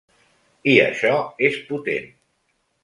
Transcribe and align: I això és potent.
I 0.73 0.73
això 0.87 1.13
és 1.51 1.61
potent. 1.71 2.13